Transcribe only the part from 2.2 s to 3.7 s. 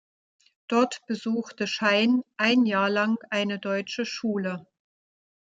ein Jahr lang eine